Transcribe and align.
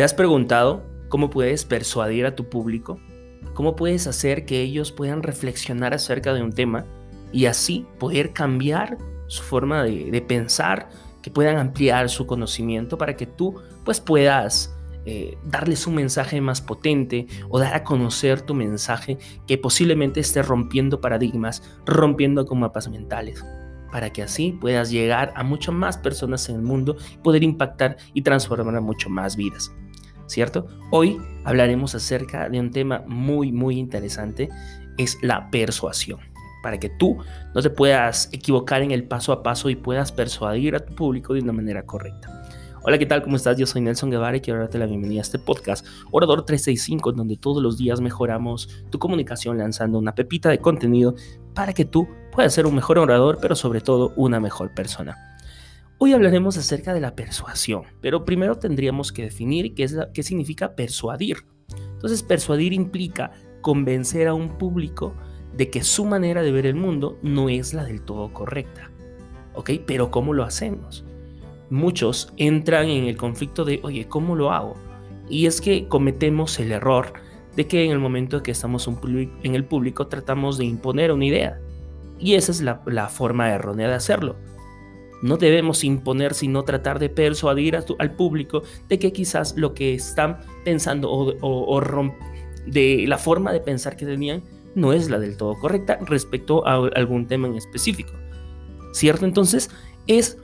¿Te 0.00 0.04
has 0.04 0.14
preguntado 0.14 0.82
cómo 1.10 1.28
puedes 1.28 1.66
persuadir 1.66 2.24
a 2.24 2.34
tu 2.34 2.48
público? 2.48 2.98
¿Cómo 3.52 3.76
puedes 3.76 4.06
hacer 4.06 4.46
que 4.46 4.62
ellos 4.62 4.92
puedan 4.92 5.22
reflexionar 5.22 5.92
acerca 5.92 6.32
de 6.32 6.42
un 6.42 6.54
tema 6.54 6.86
y 7.34 7.44
así 7.44 7.86
poder 7.98 8.32
cambiar 8.32 8.96
su 9.26 9.42
forma 9.42 9.82
de, 9.82 10.24
pensar, 10.26 10.88
que 11.20 11.30
puedan 11.30 11.58
ampliar 11.58 12.08
su 12.08 12.26
conocimiento 12.26 12.96
para 12.96 13.14
que 13.14 13.26
tú 13.26 13.56
pues 13.84 14.00
puedas 14.00 14.74
eh, 15.04 15.36
darles 15.44 15.86
un 15.86 15.96
mensaje 15.96 16.40
más 16.40 16.62
potente 16.62 17.26
o 17.50 17.58
dar 17.58 17.74
a 17.74 17.84
conocer 17.84 18.40
tu 18.40 18.54
mensaje 18.54 19.18
que 19.46 19.58
posiblemente 19.58 20.20
esté 20.20 20.40
rompiendo 20.40 21.02
paradigmas, 21.02 21.62
rompiendo 21.84 22.46
con 22.46 22.60
mapas 22.60 22.88
mentales, 22.88 23.44
para 23.92 24.08
que 24.08 24.22
así 24.22 24.56
puedas 24.58 24.90
llegar 24.90 25.34
a 25.36 25.44
muchas 25.44 25.74
más 25.74 25.98
personas 25.98 26.48
en 26.48 26.56
el 26.56 26.62
mundo, 26.62 26.96
poder 27.22 27.42
impactar 27.42 27.98
y 28.14 28.22
transformar 28.22 28.76
a 28.76 28.80
mucho 28.80 29.10
más 29.10 29.36
vidas. 29.36 29.70
¿Cierto? 30.30 30.68
Hoy 30.92 31.20
hablaremos 31.42 31.96
acerca 31.96 32.48
de 32.48 32.60
un 32.60 32.70
tema 32.70 33.02
muy, 33.08 33.50
muy 33.50 33.80
interesante, 33.80 34.48
es 34.96 35.18
la 35.22 35.50
persuasión 35.50 36.20
para 36.62 36.78
que 36.78 36.88
tú 36.88 37.18
no 37.52 37.60
te 37.60 37.68
puedas 37.68 38.28
equivocar 38.30 38.82
en 38.82 38.92
el 38.92 39.08
paso 39.08 39.32
a 39.32 39.42
paso 39.42 39.70
y 39.70 39.74
puedas 39.74 40.12
persuadir 40.12 40.76
a 40.76 40.86
tu 40.86 40.94
público 40.94 41.34
de 41.34 41.40
una 41.40 41.52
manera 41.52 41.84
correcta. 41.84 42.44
Hola, 42.82 42.96
¿qué 42.96 43.06
tal? 43.06 43.24
¿Cómo 43.24 43.34
estás? 43.34 43.56
Yo 43.56 43.66
soy 43.66 43.80
Nelson 43.80 44.08
Guevara 44.08 44.36
y 44.36 44.40
quiero 44.40 44.60
darte 44.60 44.78
la 44.78 44.86
bienvenida 44.86 45.18
a 45.18 45.22
este 45.22 45.40
podcast, 45.40 45.84
Orador 46.12 46.44
365, 46.44 47.10
donde 47.10 47.36
todos 47.36 47.60
los 47.60 47.76
días 47.76 48.00
mejoramos 48.00 48.68
tu 48.90 49.00
comunicación 49.00 49.58
lanzando 49.58 49.98
una 49.98 50.14
pepita 50.14 50.48
de 50.48 50.60
contenido 50.60 51.16
para 51.54 51.72
que 51.72 51.84
tú 51.84 52.06
puedas 52.30 52.54
ser 52.54 52.66
un 52.66 52.76
mejor 52.76 53.00
orador, 53.00 53.38
pero 53.42 53.56
sobre 53.56 53.80
todo 53.80 54.12
una 54.14 54.38
mejor 54.38 54.74
persona. 54.74 55.29
Hoy 56.02 56.14
hablaremos 56.14 56.56
acerca 56.56 56.94
de 56.94 57.00
la 57.00 57.14
persuasión, 57.14 57.82
pero 58.00 58.24
primero 58.24 58.56
tendríamos 58.56 59.12
que 59.12 59.22
definir 59.22 59.74
qué, 59.74 59.84
es 59.84 59.96
qué 60.14 60.22
significa 60.22 60.74
persuadir. 60.74 61.44
Entonces, 61.92 62.22
persuadir 62.22 62.72
implica 62.72 63.32
convencer 63.60 64.26
a 64.26 64.34
un 64.34 64.56
público 64.58 65.14
de 65.54 65.70
que 65.70 65.84
su 65.84 66.04
manera 66.04 66.42
de 66.42 66.50
ver 66.50 66.66
el 66.66 66.74
mundo 66.74 67.18
no 67.22 67.48
es 67.48 67.74
la 67.74 67.84
del 67.84 68.02
todo 68.02 68.32
correcta. 68.32 68.90
¿Ok? 69.54 69.72
Pero 69.86 70.10
¿cómo 70.10 70.32
lo 70.32 70.42
hacemos? 70.42 71.04
muchos 71.70 72.32
entran 72.36 72.88
en 72.88 73.04
el 73.04 73.16
conflicto 73.16 73.64
de, 73.64 73.80
oye, 73.82 74.06
¿cómo 74.08 74.34
lo 74.36 74.52
hago? 74.52 74.74
Y 75.28 75.46
es 75.46 75.60
que 75.60 75.86
cometemos 75.86 76.58
el 76.58 76.72
error 76.72 77.12
de 77.56 77.66
que 77.66 77.84
en 77.84 77.92
el 77.92 78.00
momento 78.00 78.42
que 78.42 78.50
estamos 78.50 78.88
en 78.88 79.54
el 79.54 79.64
público 79.64 80.08
tratamos 80.08 80.58
de 80.58 80.64
imponer 80.64 81.12
una 81.12 81.24
idea. 81.24 81.60
Y 82.18 82.34
esa 82.34 82.52
es 82.52 82.60
la, 82.60 83.08
forma 83.08 83.50
errónea 83.50 83.88
de 83.88 83.94
hacerlo. 83.94 84.36
No 85.22 85.36
debemos 85.36 85.84
imponer, 85.84 86.34
sino 86.34 86.64
tratar 86.64 86.98
de 86.98 87.08
persuadir 87.10 87.76
al 87.76 88.14
público 88.16 88.62
de 88.88 88.98
que 88.98 89.12
quizás 89.12 89.54
lo 89.56 89.74
que 89.74 89.94
están 89.94 90.38
pensando 90.64 91.10
o, 91.10 91.34
o 91.40 91.80
de 92.66 93.04
la 93.06 93.18
forma 93.18 93.52
de 93.52 93.60
pensar 93.60 93.96
que 93.96 94.06
tenían 94.06 94.42
no 94.74 94.92
es 94.92 95.10
la 95.10 95.18
del 95.18 95.36
todo 95.36 95.54
correcta 95.58 95.98
respecto 96.06 96.66
a 96.66 96.74
algún 96.94 97.26
tema 97.26 97.48
en 97.48 97.56
específico. 97.56 98.12
¿Cierto? 98.92 99.24
Entonces 99.24 99.70
es 100.06 100.38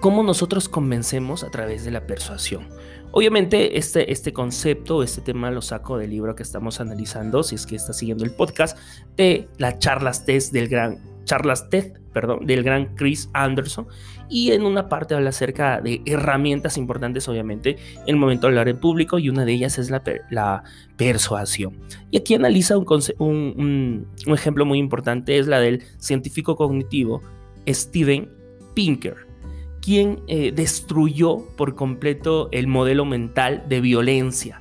cómo 0.00 0.22
nosotros 0.22 0.68
convencemos 0.68 1.42
a 1.42 1.50
través 1.50 1.84
de 1.84 1.90
la 1.90 2.06
persuasión. 2.06 2.68
Obviamente 3.12 3.78
este, 3.78 4.12
este 4.12 4.32
concepto, 4.32 5.02
este 5.02 5.22
tema 5.22 5.50
lo 5.50 5.62
saco 5.62 5.96
del 5.96 6.10
libro 6.10 6.34
que 6.34 6.42
estamos 6.42 6.80
analizando, 6.80 7.42
si 7.42 7.54
es 7.54 7.64
que 7.64 7.76
está 7.76 7.92
siguiendo 7.92 8.24
el 8.24 8.32
podcast, 8.32 8.76
de 9.16 9.48
las 9.58 9.78
charlas 9.78 10.24
TED 10.26 10.42
del 10.52 10.68
gran, 10.68 10.98
charlas 11.26 11.68
TED, 11.68 11.92
perdón, 12.14 12.46
del 12.46 12.62
gran 12.62 12.94
Chris 12.94 13.28
Anderson, 13.34 13.86
y 14.30 14.52
en 14.52 14.62
una 14.62 14.88
parte 14.88 15.14
habla 15.14 15.28
acerca 15.28 15.82
de 15.82 16.00
herramientas 16.06 16.78
importantes, 16.78 17.28
obviamente, 17.28 17.76
en 18.06 18.08
el 18.14 18.16
momento 18.16 18.46
de 18.46 18.52
hablar 18.52 18.70
en 18.70 18.80
público, 18.80 19.18
y 19.18 19.28
una 19.28 19.44
de 19.44 19.52
ellas 19.52 19.78
es 19.78 19.90
la, 19.90 20.02
la 20.30 20.64
persuasión. 20.96 21.78
Y 22.10 22.16
aquí 22.16 22.34
analiza 22.34 22.78
un, 22.78 22.86
un, 23.18 24.08
un 24.26 24.34
ejemplo 24.34 24.64
muy 24.64 24.78
importante, 24.78 25.38
es 25.38 25.46
la 25.46 25.60
del 25.60 25.82
científico 25.98 26.56
cognitivo 26.56 27.20
Steven 27.68 28.30
Pinker 28.74 29.26
quien 29.86 30.20
eh, 30.26 30.50
destruyó 30.50 31.46
por 31.56 31.76
completo 31.76 32.48
el 32.50 32.66
modelo 32.66 33.04
mental 33.04 33.62
de 33.68 33.80
violencia. 33.80 34.60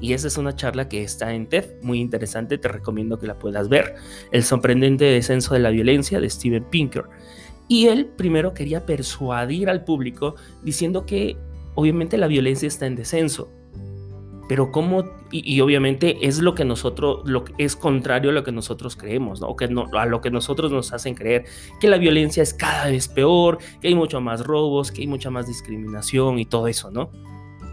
Y 0.00 0.12
esa 0.12 0.28
es 0.28 0.36
una 0.36 0.54
charla 0.54 0.88
que 0.88 1.02
está 1.02 1.32
en 1.32 1.48
TED, 1.48 1.80
muy 1.82 2.00
interesante, 2.00 2.58
te 2.58 2.68
recomiendo 2.68 3.18
que 3.18 3.26
la 3.26 3.38
puedas 3.38 3.68
ver. 3.68 3.94
El 4.32 4.44
sorprendente 4.44 5.04
descenso 5.04 5.54
de 5.54 5.60
la 5.60 5.70
violencia 5.70 6.20
de 6.20 6.28
Steven 6.28 6.64
Pinker. 6.64 7.04
Y 7.68 7.86
él 7.86 8.06
primero 8.06 8.54
quería 8.54 8.86
persuadir 8.86 9.68
al 9.68 9.84
público 9.84 10.36
diciendo 10.62 11.06
que 11.06 11.36
obviamente 11.74 12.16
la 12.16 12.26
violencia 12.26 12.68
está 12.68 12.86
en 12.86 12.96
descenso, 12.96 13.50
pero 14.48 14.70
cómo, 14.70 15.04
y, 15.32 15.60
obviamente 15.60 16.18
es 16.22 16.38
lo 16.38 16.54
que 16.54 16.64
nosotros, 16.64 17.22
lo 17.24 17.44
es 17.58 17.74
contrario 17.74 18.30
a 18.30 18.32
lo 18.32 18.44
que 18.44 18.52
nosotros 18.52 18.94
creemos, 18.94 19.40
que 19.58 19.68
no, 19.68 19.86
a 19.92 20.06
lo 20.06 20.20
que 20.20 20.30
nosotros 20.30 20.70
nos 20.70 20.92
hacen 20.92 21.14
creer, 21.14 21.44
que 21.80 21.88
la 21.88 21.98
violencia 21.98 22.42
es 22.42 22.54
cada 22.54 22.86
vez 22.86 23.08
peor, 23.08 23.58
que 23.80 23.88
hay 23.88 23.94
mucho 23.94 24.20
más 24.20 24.46
robos, 24.46 24.92
que 24.92 25.00
hay 25.00 25.08
mucha 25.08 25.30
más 25.30 25.48
discriminación 25.48 26.38
y 26.38 26.44
todo 26.44 26.68
eso, 26.68 26.90
¿no? 26.90 27.10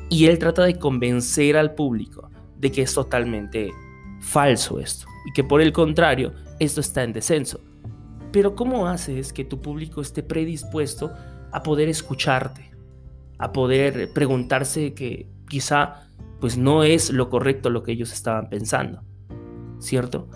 Y 0.10 0.26
él 0.26 0.38
trata 0.40 0.64
de 0.64 0.78
convencer 0.78 1.58
al 1.58 1.76
público 1.76 2.30
de 2.58 2.72
que 2.72 2.82
es 2.82 2.94
totalmente 2.94 3.72
falso 4.20 4.80
esto, 4.80 5.08
y 5.26 5.34
que 5.34 5.44
por 5.44 5.62
el 5.62 5.74
contrario, 5.74 6.34
esto 6.60 6.82
está 6.82 7.04
en 7.04 7.14
descenso. 7.14 7.60
Pero 8.32 8.56
¿cómo 8.56 8.88
haces 8.88 9.34
que 9.34 9.44
tu 9.44 9.62
público 9.62 10.02
esté 10.02 10.24
predispuesto 10.24 11.12
a 11.52 11.62
poder 11.62 11.90
escucharte? 11.90 12.72
A 13.38 13.52
poder 13.52 14.12
preguntarse 14.14 14.94
que 14.94 15.28
quizá 15.50 16.10
pues 16.40 16.58
no 16.58 16.84
es 16.84 17.10
lo 17.10 17.30
correcto 17.30 17.70
lo 17.70 17.84
que 17.84 17.94
ellos 17.94 18.12
estaban 18.12 18.50
pensando, 18.50 19.02
¿cierto? 19.80 20.28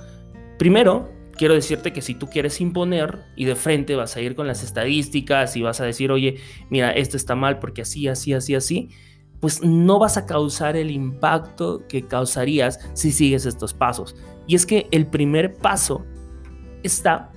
Primero, 0.57 1.11
quiero 1.33 1.53
decirte 1.53 1.91
que 1.91 2.01
si 2.01 2.15
tú 2.15 2.29
quieres 2.29 2.61
imponer 2.61 3.19
y 3.35 3.45
de 3.45 3.55
frente 3.55 3.95
vas 3.95 4.15
a 4.15 4.21
ir 4.21 4.35
con 4.35 4.47
las 4.47 4.63
estadísticas 4.63 5.55
y 5.55 5.61
vas 5.61 5.81
a 5.81 5.85
decir, 5.85 6.11
oye, 6.11 6.37
mira, 6.69 6.91
esto 6.91 7.17
está 7.17 7.35
mal 7.35 7.59
porque 7.59 7.81
así, 7.81 8.07
así, 8.07 8.33
así, 8.33 8.55
así, 8.55 8.89
pues 9.39 9.63
no 9.63 9.99
vas 9.99 10.17
a 10.17 10.25
causar 10.25 10.75
el 10.75 10.91
impacto 10.91 11.83
que 11.87 12.03
causarías 12.03 12.79
si 12.93 13.11
sigues 13.11 13.45
estos 13.45 13.73
pasos. 13.73 14.15
Y 14.47 14.55
es 14.55 14.65
que 14.65 14.87
el 14.91 15.05
primer 15.07 15.55
paso 15.55 16.05
está 16.83 17.31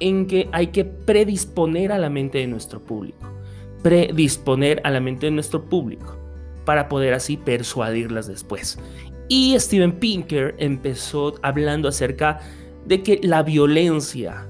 en 0.00 0.26
que 0.26 0.48
hay 0.52 0.68
que 0.68 0.84
predisponer 0.84 1.92
a 1.92 1.98
la 1.98 2.10
mente 2.10 2.38
de 2.38 2.46
nuestro 2.46 2.82
público. 2.82 3.30
Predisponer 3.82 4.80
a 4.84 4.90
la 4.90 5.00
mente 5.00 5.26
de 5.26 5.32
nuestro 5.32 5.64
público 5.64 6.16
para 6.64 6.88
poder 6.88 7.12
así 7.12 7.36
persuadirlas 7.36 8.26
después. 8.26 8.78
Y 9.28 9.58
Steven 9.58 9.92
Pinker 9.92 10.54
empezó 10.58 11.34
hablando 11.42 11.88
acerca 11.88 12.40
de 12.86 13.02
que 13.02 13.20
la 13.22 13.42
violencia 13.42 14.46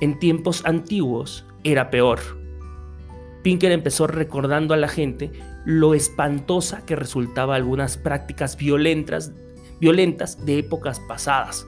en 0.00 0.18
tiempos 0.18 0.64
antiguos 0.64 1.44
era 1.64 1.90
peor. 1.90 2.20
Pinker 3.42 3.72
empezó 3.72 4.06
recordando 4.06 4.74
a 4.74 4.76
la 4.76 4.88
gente 4.88 5.32
lo 5.64 5.94
espantosa 5.94 6.84
que 6.84 6.96
resultaba 6.96 7.54
algunas 7.54 7.96
prácticas 7.96 8.56
violentas, 8.56 9.32
violentas 9.80 10.44
de 10.44 10.58
épocas 10.58 11.00
pasadas. 11.00 11.66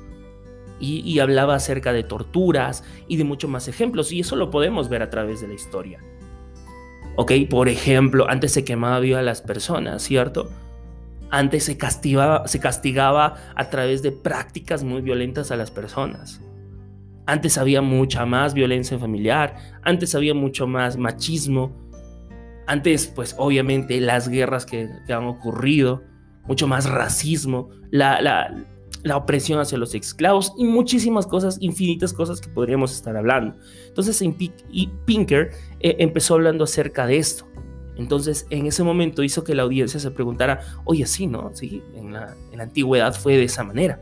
Y, 0.81 1.19
hablaba 1.21 1.55
acerca 1.55 1.95
de 1.95 2.03
torturas 2.03 2.85
y 3.09 3.17
de 3.17 3.25
muchos 3.25 3.49
más 3.49 3.69
ejemplos, 3.69 4.13
y 4.13 4.21
eso 4.21 4.37
lo 4.37 4.51
podemos 4.51 4.91
ver 4.91 5.03
a 5.03 5.09
través 5.09 5.41
de 5.41 5.49
la 5.49 5.55
historia. 5.55 6.01
¿Ok? 7.17 7.33
Por 7.49 7.69
ejemplo, 7.69 8.29
antes 8.29 8.53
se 8.53 8.65
quemaba 8.65 9.01
viva 9.01 9.21
a 9.21 9.23
las 9.23 9.41
personas, 9.41 10.03
¿cierto? 10.03 10.51
Antes 11.31 11.65
se 11.65 11.79
castigaba, 11.79 12.47
se 12.49 12.61
castigaba 12.61 13.37
a 13.55 13.71
través 13.71 14.03
de 14.03 14.13
prácticas 14.13 14.85
muy 14.85 15.01
violentas 15.01 15.51
a 15.51 15.57
las 15.57 15.71
personas. 15.71 16.41
Antes 17.25 17.57
había 17.57 17.81
mucha 17.81 18.27
más 18.27 18.53
violencia 18.53 18.99
familiar, 18.99 19.57
antes 19.83 20.15
había 20.15 20.35
mucho 20.35 20.67
más 20.67 20.99
machismo, 20.99 21.73
antes 22.67 23.07
pues 23.07 23.35
obviamente 23.39 24.01
las 24.01 24.29
guerras 24.29 24.67
que, 24.67 24.89
han 25.09 25.25
ocurrido, 25.25 26.03
mucho 26.45 26.67
más 26.67 26.89
racismo, 26.89 27.71
la, 27.91 28.21
la, 28.21 28.67
la 29.05 29.19
opresión 29.19 29.61
hacia 29.61 29.79
los 29.79 29.95
esclavos 29.95 30.53
y 30.57 30.65
muchísimas 30.65 31.27
cosas, 31.27 31.59
infinitas 31.61 32.13
cosas 32.13 32.41
que 32.41 32.49
podríamos 32.49 32.93
estar 32.93 33.17
hablando. 33.17 33.57
Entonces 33.87 34.23
Pinker 35.05 35.51
eh, 35.81 35.97
empezó 35.99 36.35
hablando 36.35 36.65
acerca 36.65 37.07
de 37.07 37.19
esto. 37.19 37.47
Entonces 37.97 38.47
en 38.51 38.67
ese 38.67 38.83
momento 38.83 39.23
hizo 39.23 39.45
que 39.45 39.55
la 39.55 39.63
audiencia 39.63 40.01
se 40.01 40.11
preguntara, 40.11 40.61
oye, 40.85 41.07
sí, 41.07 41.27
¿no? 41.27 41.51
Sí, 41.55 41.83
en 41.95 42.13
la, 42.13 42.35
antigüedad 42.59 43.15
fue 43.15 43.37
de 43.37 43.45
esa 43.45 43.63
manera. 43.63 44.01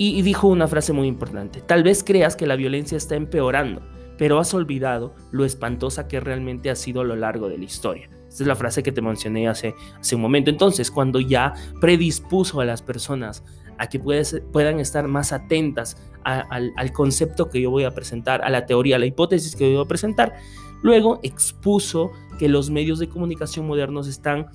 y 0.00 0.22
dijo 0.22 0.46
una 0.48 0.68
frase 0.68 0.92
muy 0.92 1.08
importante, 1.08 1.60
tal 1.60 1.82
vez 1.82 2.04
creas 2.04 2.36
que 2.36 2.46
la 2.46 2.54
violencia 2.54 2.96
está 2.96 3.16
empeorando, 3.16 3.82
pero 4.18 4.38
has 4.38 4.52
olvidado 4.52 5.14
lo 5.30 5.44
espantosa 5.44 6.08
que 6.08 6.20
realmente 6.20 6.68
ha 6.68 6.74
sido 6.74 7.00
a 7.00 7.04
lo 7.04 7.16
largo 7.16 7.48
de 7.48 7.56
la 7.56 7.64
historia. 7.64 8.10
Esta 8.28 8.42
es 8.42 8.46
la 8.46 8.56
frase 8.56 8.82
que 8.82 8.92
te 8.92 9.00
mencioné 9.00 9.48
hace, 9.48 9.74
hace 9.98 10.16
un 10.16 10.20
momento. 10.20 10.50
Entonces, 10.50 10.90
cuando 10.90 11.20
ya 11.20 11.54
predispuso 11.80 12.60
a 12.60 12.66
las 12.66 12.82
personas 12.82 13.42
a 13.78 13.88
que 13.88 13.98
puedan 14.00 14.80
estar 14.80 15.06
más 15.08 15.32
atentas 15.32 15.96
al, 16.24 16.72
al 16.76 16.92
concepto 16.92 17.48
que 17.48 17.62
yo 17.62 17.70
voy 17.70 17.84
a 17.84 17.92
presentar, 17.92 18.42
a 18.42 18.50
la 18.50 18.66
teoría, 18.66 18.96
a 18.96 18.98
la 18.98 19.06
hipótesis 19.06 19.56
que 19.56 19.70
yo 19.70 19.78
voy 19.78 19.84
a 19.86 19.88
presentar, 19.88 20.34
luego 20.82 21.20
expuso 21.22 22.10
que 22.38 22.48
los 22.48 22.70
medios 22.70 22.98
de 22.98 23.08
comunicación 23.08 23.66
modernos 23.66 24.08
están 24.08 24.48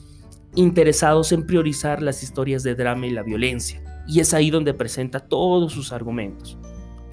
interesados 0.55 1.31
en 1.31 1.47
priorizar 1.47 2.01
las 2.01 2.21
historias 2.21 2.63
de 2.63 2.75
drama 2.75 3.07
y 3.07 3.11
la 3.11 3.23
violencia. 3.23 3.81
Y 4.07 4.19
es 4.19 4.33
ahí 4.33 4.51
donde 4.51 4.73
presenta 4.73 5.19
todos 5.21 5.73
sus 5.73 5.91
argumentos. 5.91 6.57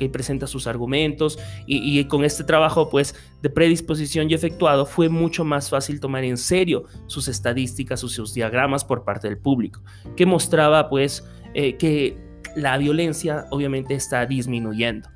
Que 0.00 0.08
presenta 0.08 0.47
sus 0.47 0.67
argumentos 0.67 1.38
y, 1.67 2.02
con 2.05 2.25
este 2.25 2.43
trabajo 2.43 2.88
pues 2.88 3.14
de 3.43 3.50
predisposición 3.50 4.31
y 4.31 4.35
efectuado 4.35 4.87
fue 4.87 5.11
mucho 5.11 5.44
más 5.44 5.69
fácil 5.69 6.00
tomar 6.00 6.25
en 6.25 6.38
serio 6.38 6.85
sus 7.06 7.29
estadísticas 7.29 8.02
o 8.02 8.08
sus 8.08 8.32
diagramas 8.32 8.82
por 8.82 9.05
parte 9.05 9.29
del 9.29 9.37
público, 9.37 9.82
que 10.17 10.25
mostraba 10.25 10.88
pues 10.88 11.23
eh, 11.52 11.76
que 11.76 12.17
la 12.56 12.79
violencia 12.79 13.44
obviamente 13.50 13.94
está 13.94 14.25
disminuyendo. 14.25 15.11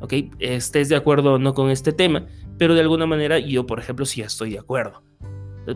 ¿Ok? 0.00 0.12
Estés 0.38 0.88
de 0.88 0.94
acuerdo 0.94 1.34
o 1.34 1.38
no 1.38 1.52
con 1.52 1.70
este 1.70 1.92
tema, 1.92 2.26
pero 2.58 2.74
de 2.74 2.80
alguna 2.82 3.06
manera 3.06 3.40
yo, 3.40 3.66
por 3.66 3.80
ejemplo, 3.80 4.06
sí 4.06 4.20
estoy 4.20 4.52
de 4.52 4.60
acuerdo. 4.60 5.02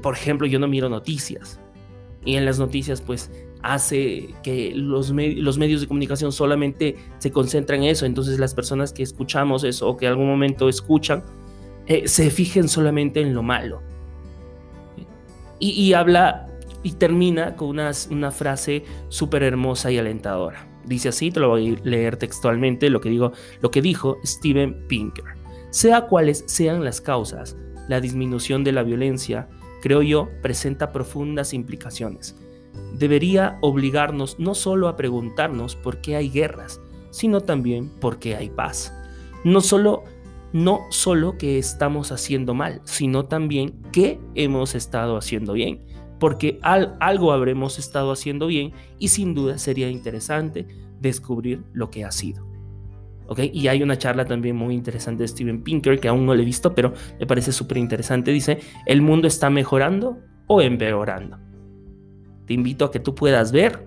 Por 0.03 0.15
ejemplo, 0.15 0.47
yo 0.47 0.61
no 0.61 0.69
miro 0.69 0.89
noticias. 0.89 1.61
Y 2.25 2.37
en 2.37 2.45
las 2.45 2.59
noticias, 2.59 3.01
pues, 3.01 3.31
hace 3.63 4.35
que 4.43 4.73
los, 4.75 5.11
los 5.11 5.59
medios 5.59 5.81
de 5.81 5.87
comunicación 5.87 6.33
solamente 6.33 6.97
se 7.19 7.31
concentran 7.31 7.83
en 7.83 7.91
eso. 7.91 8.07
Entonces, 8.07 8.39
las 8.39 8.55
personas 8.55 8.93
que 8.93 9.03
escuchamos 9.03 9.65
eso 9.65 9.89
o 9.89 9.97
que 9.97 10.07
algún 10.07 10.27
momento 10.27 10.69
escuchan, 10.69 11.23
eh, 11.87 12.09
se 12.09 12.31
fijen 12.31 12.69
solamente 12.69 13.21
en 13.21 13.35
lo 13.35 13.43
malo. 13.43 13.83
Y, 15.59 15.71
y 15.71 15.93
habla 15.93 16.47
y 16.83 16.93
termina 16.93 17.57
con 17.57 17.69
una, 17.69 17.91
una 18.11 18.31
frase 18.31 18.85
súper 19.09 19.43
hermosa 19.43 19.91
y 19.91 19.99
alentadora. 19.99 20.67
Dice 20.85 21.11
así, 21.11 21.31
te 21.31 21.41
lo 21.41 21.51
voy 21.51 21.77
a 21.77 21.89
leer 21.89 22.17
textualmente, 22.17 22.89
lo 22.89 23.01
que, 23.01 23.11
digo, 23.11 23.33
lo 23.61 23.71
que 23.71 23.83
dijo 23.83 24.17
Steven 24.25 24.87
Pinker. 24.89 25.25
Sea 25.71 26.07
cuales 26.07 26.43
sean 26.47 26.83
las 26.85 27.01
causas, 27.01 27.57
la 27.89 28.01
disminución 28.01 28.65
de 28.65 28.73
la 28.73 28.83
violencia, 28.83 29.49
creo 29.81 30.03
yo, 30.03 30.29
presenta 30.43 30.93
profundas 30.93 31.53
implicaciones. 31.53 32.37
Debería 32.95 33.59
obligarnos 33.63 34.39
no 34.39 34.55
solo 34.55 34.89
a 34.89 34.97
preguntarnos 34.97 35.77
por 35.77 36.01
qué 36.01 36.17
hay 36.17 36.31
guerras, 36.31 36.81
sino 37.11 37.41
también 37.41 37.89
por 38.01 38.19
qué 38.19 38.37
hay 38.37 38.51
paz. 38.51 38.93
No 39.45 39.61
solo, 39.61 40.05
no 40.53 40.81
solo 40.91 41.39
qué 41.39 41.59
estamos 41.59 42.13
haciendo 42.13 42.55
mal, 42.55 42.81
sino 42.85 43.25
también 43.25 43.83
qué 43.93 44.21
hemos 44.35 44.75
estado 44.75 45.17
haciendo 45.17 45.55
bien 45.55 45.91
porque 46.21 46.61
algo 46.63 47.33
habremos 47.33 47.79
estado 47.81 48.13
haciendo 48.13 48.47
bien 48.47 48.73
y 48.99 49.09
sin 49.09 49.35
duda 49.35 49.59
sería 49.59 49.89
interesante 49.89 50.69
descubrir 51.01 51.65
lo 51.73 51.91
que 51.91 52.05
ha 52.05 52.13
sido. 52.13 52.50
Y 53.39 53.69
hay 53.69 53.83
una 53.83 53.97
charla 53.97 54.25
también 54.25 54.57
muy 54.57 54.75
interesante 54.75 55.23
de 55.23 55.29
Steven 55.29 55.63
Pinker 55.63 56.01
que 56.01 56.09
aún 56.09 56.27
no 56.27 56.35
le 56.35 56.43
he 56.43 56.47
visto, 56.47 56.75
pero 56.75 56.93
me 57.19 57.27
parece 57.27 57.53
súper 57.53 57.79
interesante. 57.79 58.33
Dice, 58.33 58.59
¿el 58.87 59.03
mundo 59.03 59.29
está 59.29 59.51
mejorando 59.51 60.19
o 60.47 60.61
empeorando? 60.61 61.39
Te 62.47 62.55
invito 62.55 62.85
a 62.85 62.91
que 62.91 62.99
tú 62.99 63.15
puedas 63.15 63.53
ver 63.53 63.87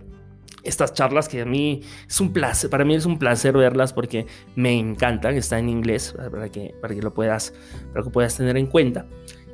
estas 0.63 0.93
charlas 0.93 1.27
que 1.27 1.41
a 1.41 1.45
mí 1.45 1.81
es 2.07 2.21
un 2.21 2.31
placer, 2.31 2.69
para 2.69 2.85
mí 2.85 2.95
es 2.95 3.05
un 3.05 3.19
placer 3.19 3.55
verlas 3.55 3.91
porque 3.91 4.25
me 4.55 4.79
encantan, 4.79 5.35
está 5.35 5.59
en 5.59 5.69
inglés 5.69 6.15
para 6.31 6.49
que, 6.49 6.73
para 6.81 6.95
que 6.95 7.01
lo 7.01 7.13
puedas, 7.13 7.53
para 7.91 8.03
que 8.03 8.09
puedas 8.09 8.37
tener 8.37 8.57
en 8.57 8.67
cuenta. 8.67 9.05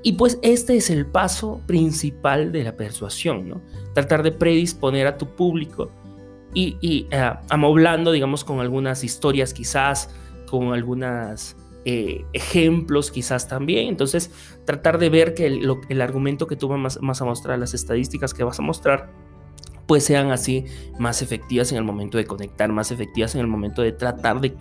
Y 0.02 0.14
pues 0.14 0.40
este 0.44 0.78
es 0.78 0.90
el 0.90 1.06
paso 1.06 1.62
principal 1.66 2.54
de 2.54 2.64
la 2.64 2.78
persuasión, 2.78 3.50
¿no? 3.50 3.62
Tratar 3.94 4.24
de 4.24 4.32
predisponer 4.32 5.08
a 5.08 5.18
tu 5.18 5.36
público 5.36 5.92
y, 6.54 7.08
eh, 7.12 7.32
amoblando, 7.50 8.12
digamos, 8.12 8.44
con 8.44 8.60
algunas 8.60 9.04
historias 9.04 9.54
quizás, 9.54 10.10
con 10.48 10.74
algunos 10.74 11.56
eh, 11.86 12.26
ejemplos 12.34 13.12
quizás 13.12 13.48
también. 13.48 13.88
Entonces, 13.88 14.32
tratar 14.66 14.98
de 14.98 15.10
ver 15.10 15.34
que 15.34 15.46
el, 15.46 16.02
argumento 16.02 16.48
que 16.48 16.56
tú 16.56 16.68
vas, 16.68 17.00
vas, 17.02 17.22
a 17.22 17.26
mostrar, 17.26 17.60
las 17.60 17.74
estadísticas 17.74 18.34
que 18.34 18.44
vas 18.44 18.60
a 18.60 18.62
mostrar, 18.62 19.12
pues 19.86 20.04
sean 20.04 20.32
así 20.32 20.66
más 21.00 21.22
efectivas 21.22 21.72
en 21.72 21.78
el 21.78 21.84
momento 21.84 22.18
de 22.18 22.26
conectar, 22.26 22.72
más 22.72 22.92
efectivas 22.92 23.34
en 23.36 23.42
el 23.42 23.48
momento 23.48 23.82
de 23.82 23.92
tratar 23.92 24.40
de 24.40 24.56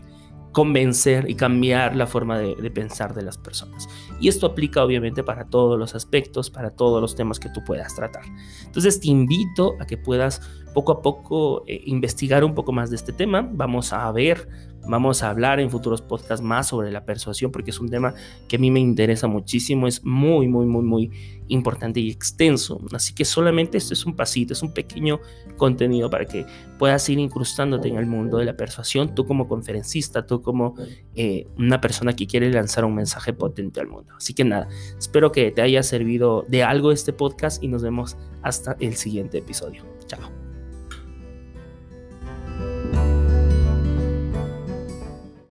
convencer 0.53 1.29
y 1.29 1.35
cambiar 1.35 1.95
la 1.95 2.06
forma 2.06 2.39
de, 2.39 2.71
pensar 2.71 3.15
de 3.15 3.23
las 3.23 3.39
personas. 3.39 3.89
Y 4.21 4.29
esto 4.29 4.47
aplica 4.47 4.83
obviamente 4.83 5.23
para 5.23 5.45
todos 5.45 5.79
los 5.79 5.95
aspectos, 5.95 6.50
para 6.50 6.71
todos 6.71 7.00
los 7.00 7.15
temas 7.15 7.39
que 7.39 7.49
tú 7.50 7.62
puedas 7.65 7.95
tratar. 7.95 8.25
Entonces 8.65 9.00
te 9.00 9.09
invito 9.09 9.75
a 9.81 9.87
que 9.87 9.97
puedas 9.97 10.41
poco 10.75 10.93
a 10.93 11.03
poco 11.03 11.65
eh, 11.67 11.83
investigar 11.87 12.45
un 12.45 12.55
poco 12.55 12.73
más 12.73 12.91
de 12.91 12.97
este 12.97 13.12
tema. 13.12 13.49
Vamos 13.53 13.93
a 13.93 14.11
ver 14.12 14.49
Vamos 14.87 15.23
a 15.23 15.31
hablar 15.31 15.61
en 15.61 15.71
futuros 15.71 16.01
podcasts 16.01 16.45
más 16.45 16.69
sobre 16.69 16.91
la 16.91 17.05
persuasión 17.05 17.53
porque 17.53 17.71
es 17.71 17.81
un 17.81 17.89
tema 17.89 18.15
que 18.49 18.57
a 18.57 18.59
mí 18.59 18.71
me 18.71 18.81
interesa 18.81 19.27
muchísimo, 19.27 19.87
es 19.87 20.05
muy, 20.05 20.49
muy, 20.49 20.67
muy, 20.67 20.83
muy 20.83 21.11
importante 21.49 22.01
y 22.01 22.11
extenso. 22.11 22.81
Así 22.93 23.15
que 23.15 23.25
solamente 23.25 23.79
esto 23.79 23.95
es 23.95 24.07
un 24.07 24.17
pasito, 24.17 24.53
es 24.53 24.63
un 24.63 24.73
pequeño 24.73 25.21
contenido 25.57 26.09
para 26.09 26.25
que 26.25 26.47
puedas 26.79 27.09
ir 27.09 27.19
incrustándote 27.19 27.89
en 27.89 27.97
el 27.97 28.07
mundo 28.07 28.39
de 28.39 28.45
la 28.45 28.57
persuasión, 28.57 29.15
tú 29.15 29.27
como 29.27 29.49
conferencista, 29.49 30.27
tú 30.27 30.41
como 30.41 30.75
eh, 31.15 31.47
una 31.59 31.81
persona 31.81 32.15
que 32.15 32.27
quiere 32.27 32.51
lanzar 32.51 32.85
un 32.85 32.95
mensaje 32.95 33.33
potente 33.33 33.81
al 33.81 33.89
mundo. 33.89 34.15
Así 34.17 34.35
que 34.35 34.45
nada, 34.45 34.69
espero 34.99 35.33
que 35.33 35.51
te 35.51 35.63
haya 35.63 35.83
servido 35.83 36.45
de 36.49 36.63
algo 36.63 36.93
este 36.93 37.13
podcast 37.13 37.63
y 37.63 37.69
nos 37.69 37.83
vemos 37.83 38.17
hasta 38.43 38.77
el 38.81 38.95
siguiente 38.95 39.39
episodio. 39.39 39.85
Chao. 40.07 40.48